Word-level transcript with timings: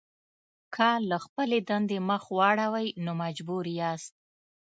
که 0.75 0.89
له 1.09 1.17
خپلې 1.25 1.57
دندې 1.69 1.97
مخ 2.09 2.23
واړوئ 2.37 2.87
نو 3.05 3.11
مجبور 3.23 3.63
یاست. 3.79 4.13